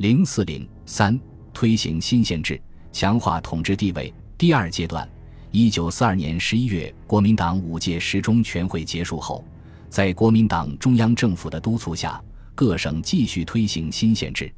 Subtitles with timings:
[0.00, 1.20] 零四零三
[1.52, 2.58] 推行新宪制，
[2.90, 4.10] 强化统治地位。
[4.38, 5.06] 第二阶段，
[5.50, 9.44] 一九四二年十一月，国民党五届十中全会结束后，
[9.90, 12.18] 在国民党中央政府的督促下，
[12.54, 14.50] 各省继续推行新宪制。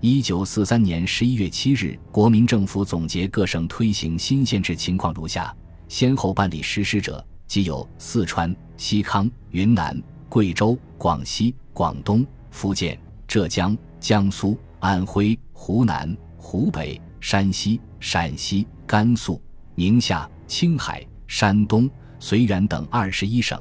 [0.00, 5.54] 一九四三年十一月七日，国民政府总结各省推行新宪制情况如下：
[5.86, 19.42] 先后办理实施者，即有四川、西康、云南、贵州、广西、广东、福建、浙江、江苏、安徽、湖南、湖北、山西、陕西、甘肃、
[19.74, 23.60] 宁夏、青海、山东、绥远等二十一省。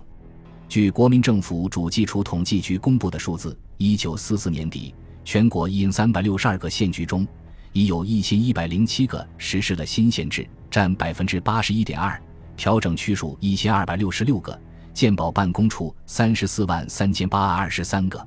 [0.70, 4.94] 据国民政府主计处统计局公布的数字，一九四四年底。
[5.24, 7.28] 全国一三百六十二个县局中，
[7.74, 12.18] 已有一千一百零七个实施了新县制，占百分之八十一点二。
[12.56, 14.58] 调整区数一千二百六十六个，
[14.94, 18.26] 鉴保办公处三十四万三千八百二十三个。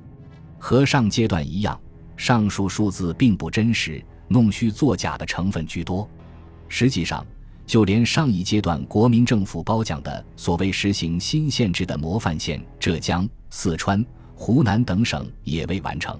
[0.59, 1.79] 和上阶段一样，
[2.21, 6.07] 上述数字并不真实，弄虚作假的成分居多。
[6.67, 7.25] 实际上，
[7.65, 14.05] 就连上一阶段国民政府褒奖的所谓实行新县制的模范县浙江、四川、
[14.35, 16.15] 湖南等省也未完成。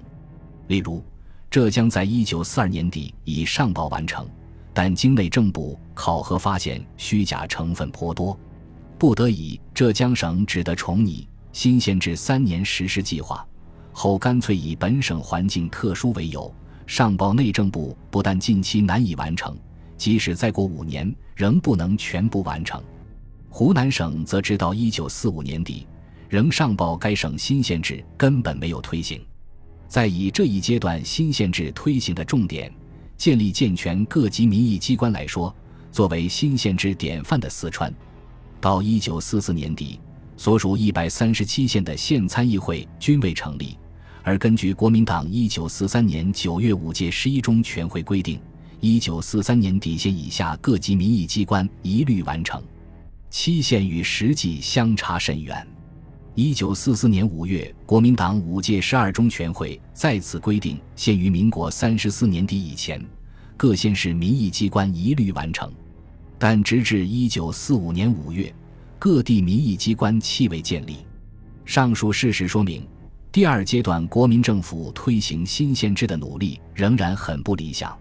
[0.66, 1.04] 例如，
[1.48, 4.28] 浙江在一九四二年底已上报完成，
[4.74, 8.36] 但经内政部考核发现虚假成分颇多，
[8.98, 13.46] 不得已，浙江省只得重拟新县制三年实施计划。
[13.92, 16.52] 后干脆以本省环境特殊为由，
[16.86, 19.56] 上报内政部，不但近期难以完成，
[19.96, 22.82] 即使再过五年，仍不能全部完成。
[23.48, 25.86] 湖南省则直到一九四五年底，
[26.28, 29.20] 仍上报该省新县制根本没有推行。
[29.86, 32.72] 在以这一阶段新县制推行的重点，
[33.18, 35.54] 建立健全各级民意机关来说，
[35.90, 37.94] 作为新县制典范的四川，
[38.58, 40.00] 到一九四四年底，
[40.38, 43.76] 所属一百三十七县的县参议会均未成立。
[44.22, 48.40] 而根据国民党一九四三年九月五届十一中全会规定，
[48.80, 52.62] 一九四三年底县以下各级民意机关一律完成，
[53.30, 55.66] 期限与实际相差甚远。
[56.34, 63.04] 一九四四年五月，国民党五届十二中全会再次规定，限于民国三十四年底以前，
[63.56, 65.70] 各县市民意机关一律完成。
[66.38, 68.52] 但直至一九四五年五月，
[68.98, 70.98] 各地民意机关气未建立。
[71.64, 72.84] 上述事实说明，
[73.32, 77.98] 第二阶段国民政府推行新县制的努力仍然很不理想。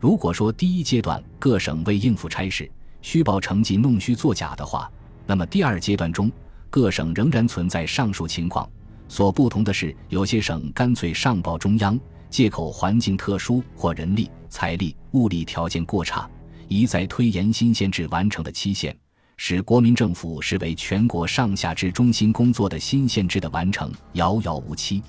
[0.00, 2.72] 如果说第一阶段各省为应付差事，
[3.02, 4.90] 虚报成绩、弄虚作假的话，
[5.26, 6.32] 那么第二阶段中，
[6.70, 8.66] 各省仍然存在上述情况，
[9.08, 12.00] 所不同的是，有些省干脆上报中央，
[12.30, 16.26] 借口环境特殊或人力、财力、物力条件过差，
[16.66, 18.96] 一再推延新县制完成的期限，
[19.44, 25.02] 使国民政府视为全国上下至中心工作的新宪制的完成遥遥无期。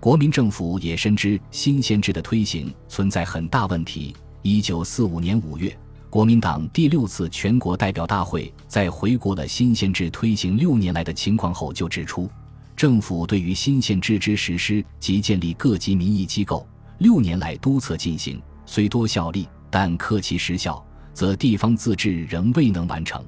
[0.00, 4.16] 国民政府也深知新宪制的推行存在很大问题。
[4.40, 5.78] 一九四五年五月。
[6.08, 12.30] 国民党第六次全国代表大会在回顾了新宪制推行六年来的情况后，就指出，
[12.74, 16.66] 政府对于新宪制之实施及建立各级民意机构，
[17.00, 20.82] 六年来督测进行，虽多效力，但克其实效，
[21.12, 23.22] 则地方自治仍未能完成，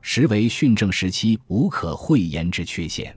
[0.00, 3.16] 实为训政时期无可讳言之缺陷。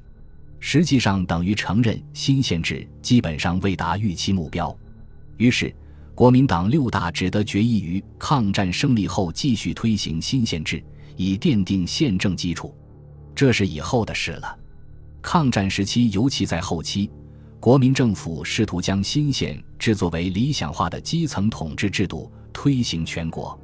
[0.59, 4.75] 实际上，等于承认新宪制基本上未达预期目标。
[5.37, 5.73] 于是。
[6.13, 10.83] 国民党六大只得决议于抗战胜利后继续推行新宪制，
[11.15, 12.75] 以奠定宪政基础。
[13.33, 14.59] 这是以后的事了。
[15.19, 17.09] 抗战时期，尤其在后期，
[17.59, 23.59] 国民政府试图将新县制作为理想化的基层统治制度推行全国，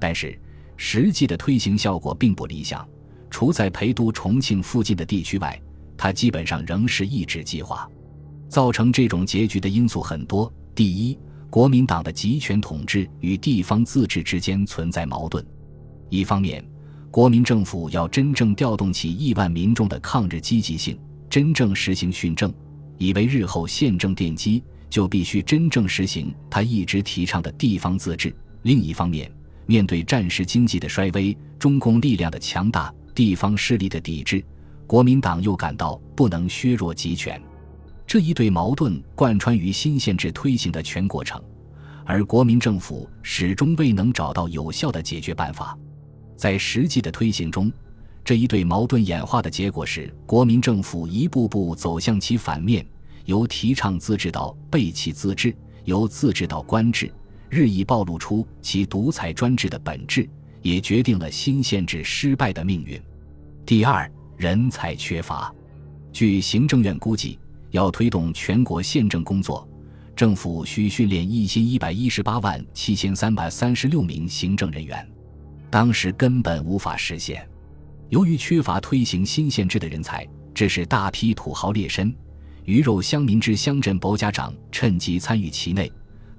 [0.00, 0.36] 但是
[0.76, 2.86] 实际的推行效果并不理想。
[3.30, 5.60] 除在陪都重庆附近的地区外，
[5.96, 7.88] 它基本上仍是一纸计划。
[8.48, 10.52] 造成这种结局的因素很多。
[10.74, 11.18] 第一，
[11.48, 15.42] 国民党的集权统治与地方自治之间存在矛盾。
[16.10, 16.62] 一方面，
[17.10, 20.98] 国民政府要真正调动起亿万民众的抗日积极性，
[21.30, 22.52] 真正实行训政，
[22.98, 28.34] 以为日后宪政奠基，就必须真正实行他一直提倡的地方自治。
[28.62, 29.32] 另一方面，
[29.66, 34.44] 面对战时经济的衰微、中共力量的强大、地方势力的抵制，
[34.86, 37.40] 国民党又感到不能削弱集权。
[38.06, 41.42] 这一对矛盾贯穿于新宪制推行的全过程，
[42.04, 45.78] 而国民政府始终未能找到有效的解决办法。
[46.36, 47.72] 在实际的推行中，
[48.24, 52.84] 这一对矛盾演化的结果是国民政府一步步走向其反面，
[53.24, 55.54] 由提倡自治到背弃自治，
[55.84, 57.10] 由自治到官制，
[57.52, 60.26] 日益暴露出其独裁专制的本质，
[60.62, 62.98] 也决定了新县制失败的命运。
[63.66, 65.54] 第二，人才缺乏。
[66.14, 67.38] 据行政院估计。
[67.72, 69.66] 要推动全国宪政工作，
[70.14, 75.10] 政府需训练一千一百一十八万七千三百三十六名行政人员，
[75.70, 77.48] 当时根本无法实现。
[78.10, 82.14] 由于缺乏推行新县制的人才，致使大批土豪劣绅、
[82.66, 85.90] 鱼肉乡民之乡镇伯家长趁机参与其内，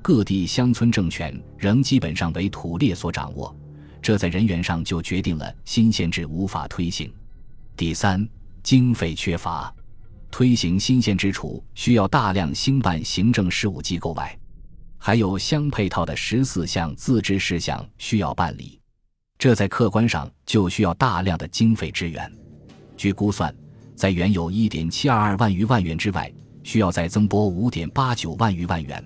[0.04, 3.56] 各地乡村政权仍基本上为土烈所掌握。
[4.02, 7.10] 这在人员上就决定了新县制无法推行。
[7.78, 8.28] 第三，
[8.62, 9.74] 经费缺乏。
[10.30, 14.38] 推行新县制处，需要大量兴办行政事务机构外，
[14.98, 18.78] 还有相配套的十四项自治事项需要办理，
[19.38, 22.30] 这在客观上就需要大量的经费支援。
[22.98, 23.56] 据估算，
[23.96, 26.30] 在原有一点七二二万余万元之外，
[26.64, 29.02] 需要再增拨五点八九万余万元。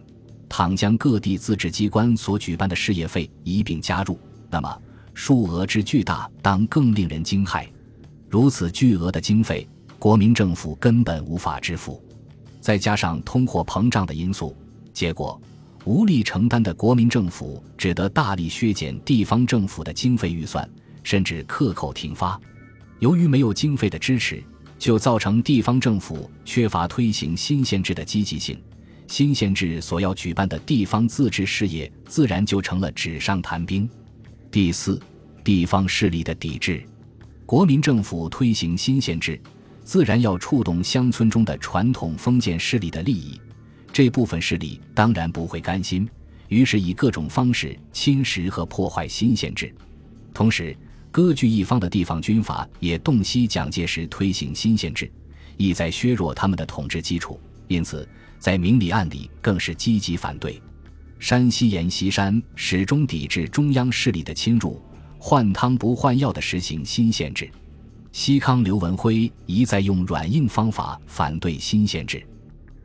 [0.50, 4.82] 倘将各地自治机关所举办的事业费一并加入，那么
[5.14, 7.68] 数额之巨大，当更令人惊骇。
[8.30, 9.68] 如此巨额的经费。
[10.00, 12.00] 国民政府根本无法支付，
[12.62, 14.56] 再加上通货膨胀的因素，
[14.94, 15.42] 结果
[15.86, 20.70] 无力承担的国民政府只得大力削减地方政府的经费预算，
[21.02, 22.40] 甚至克扣停发。
[23.00, 24.44] 由于没有经费的支持，
[24.78, 28.56] 就造成地方政府缺乏推行新县制的积极性，
[29.08, 33.90] 新县制所要举办的地方自治事业自然就成了纸上谈兵。
[34.52, 35.02] 第四，
[35.44, 36.84] 地方势力的抵制，
[37.46, 39.40] 国民政府推行新县制。
[39.84, 43.40] 自然要触动乡村中的传统封建势力的利益，
[43.94, 46.06] 这部分势力当然不会甘心，
[46.50, 49.74] 于是以各种方式侵蚀和破坏新县制。
[50.34, 50.76] 同时，
[51.10, 55.10] 割据一方的地方军阀也洞悉蒋介石推行新县制，
[55.56, 58.08] 意在削弱他们的统治基础，因此
[58.40, 60.62] 在明里暗里更是积极反对。
[61.20, 64.82] 山西阎锡山始终抵制中央势力的侵入，
[65.18, 67.50] 换汤不换药地实行新县制。
[68.12, 72.26] 西康刘文辉一再用软硬方法反对新县制，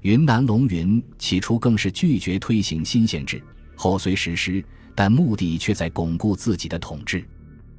[0.00, 3.42] 云南龙云起初更是拒绝推行新县制，
[3.76, 4.62] 后虽实施，
[4.94, 7.24] 但目的却在巩固自己的统治。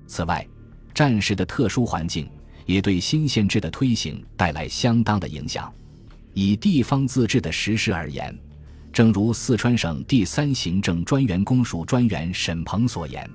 [0.08, 0.48] 此外，
[0.94, 2.30] 战时的特殊环境
[2.66, 5.72] 也对新县制的推行带来相当的影响。
[6.34, 8.38] 以地方自治的实施而言，
[8.92, 13.30] 正如四川省第三行政专员公署专员沈鹏所言。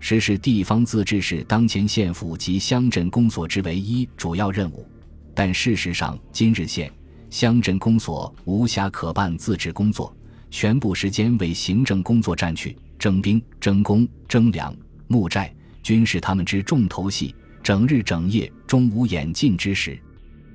[0.00, 4.86] 实施地方自治是当前县府及乡镇公所之唯一主要任务，
[5.34, 6.92] 但事实上，今日县、
[7.30, 10.14] 乡镇公所无暇可办自治工作，
[10.50, 14.76] 全部时间为行政工作占去，征兵、征工、征粮、
[15.06, 15.50] 募债，
[15.82, 19.98] 均是他们之重头戏，整日整夜，终无演进之时。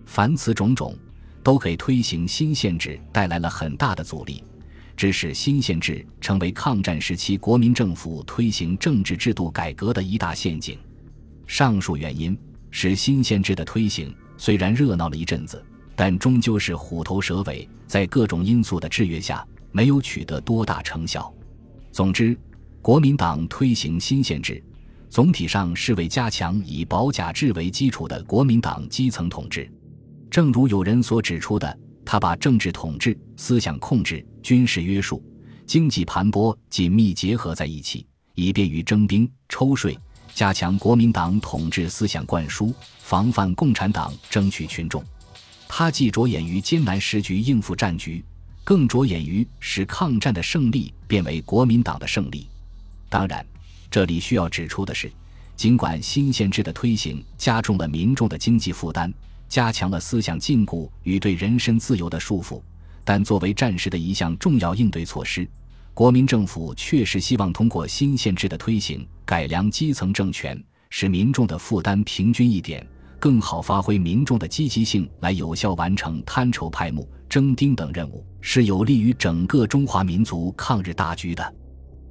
[0.06, 0.96] 凡此种种，
[1.44, 4.44] 都给推行新宪制带来了很大的阻力。
[4.98, 10.78] 致使新宪制成为抗战时期国民政府推行政治制度改革的一大陷阱。
[11.48, 12.38] 上述原因
[12.70, 15.64] 使新宪制的推行虽然热闹了一阵子，
[15.96, 21.34] 但终究是虎头蛇尾，在各种因素的制约下，没有取得多大成效。
[21.94, 22.38] 总之，
[22.82, 24.62] 国民党推行新宪制，
[25.10, 29.72] 总体上是为加强以保甲制为基础的国民党基层统治。
[30.30, 31.78] 正如有人所指出的。
[32.06, 35.24] 他把政治统治、思想控制、军事约束、
[35.68, 38.04] 经济盘剥紧密结合在一起，
[38.34, 39.96] 以便于征兵、抽税，
[40.34, 45.04] 加强国民党统治思想灌输，防范共产党争取群众。
[45.68, 48.26] 他既着眼于艰难时局应付战局，
[48.64, 52.48] 更着眼于使抗战的胜利变为国民党的胜利。
[53.08, 53.46] 当然，
[53.92, 55.12] 这里需要指出的是，
[55.56, 59.14] 尽管新宪制的推行加重了民众的经济负担。
[59.50, 62.62] 加强了思想禁锢与对人身自由的束缚，
[63.04, 65.46] 但作为战时的一项重要应对措施，
[65.96, 72.86] 国民政府确实希望通过新限制的推行，改良基层政权，使民众的负担平均一点，
[73.20, 81.56] 更好发挥民众的积极性，来有效完成摊筹派募、征丁等任务，是有利于整个中华民族抗日大局的。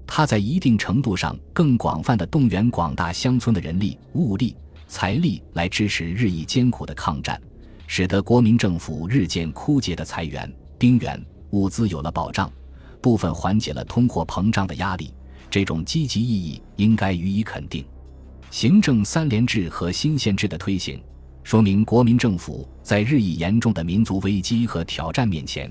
[0.06, 4.56] 它在一定程度上更广泛的动员广大乡村的人力、物力。
[4.88, 7.40] 财力来支持日益艰苦的抗战，
[7.86, 12.50] 使得国民政府日渐枯竭的财源、兵源、物资有了保障，
[13.02, 15.12] 部分缓解了通货膨胀的压力。
[15.50, 17.84] 这种积极意义应该予以肯定。
[18.50, 21.00] 行政三联制和新县制的推行，
[21.42, 25.70] 说明国民政府在日益严重的民族危机和挑战面前，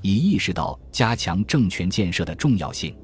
[0.00, 2.94] 已意识到加强政权建设的重要性。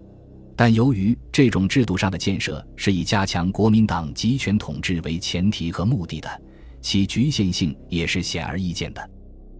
[0.60, 6.28] 但由于这种制度上的建设是以加强国民党集权统治为前提和目的的，
[6.82, 9.10] 其局限性也是显而易见的。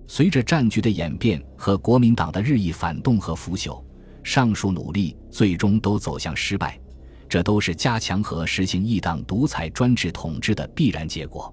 [0.07, 3.83] 随着战局的演变和国民党的日益反动和腐朽，
[4.23, 6.78] 上述努力最终都走向失败，
[7.26, 11.50] 这都是加强和实行一党独裁专制统治的必然结果。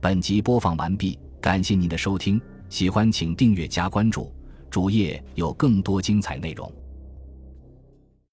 [0.00, 4.34] 本集播放完毕，感谢您的收听，喜欢请订阅加关注。
[4.68, 6.68] 主页有更多精彩内容。